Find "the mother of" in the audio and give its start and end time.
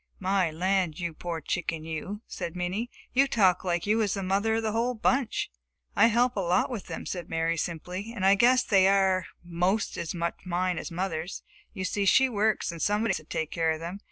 4.15-4.63